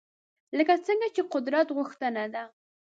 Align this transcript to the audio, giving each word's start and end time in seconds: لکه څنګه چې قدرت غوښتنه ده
لکه 0.57 0.73
څنګه 0.87 1.07
چې 1.15 1.21
قدرت 1.33 1.67
غوښتنه 1.77 2.23
ده 2.33 2.43